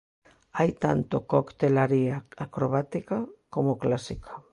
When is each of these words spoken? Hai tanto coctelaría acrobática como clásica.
Hai 0.57 0.69
tanto 0.83 1.15
coctelaría 1.33 2.15
acrobática 2.45 3.17
como 3.53 3.71
clásica. 3.83 4.31